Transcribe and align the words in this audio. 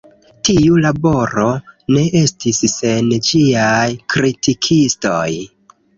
Tiu 0.47 0.77
laboro 0.85 1.43
ne 1.97 2.03
estis 2.21 2.61
sen 2.77 3.11
ĝiaj 3.29 3.87
kritikistoj. 4.15 5.25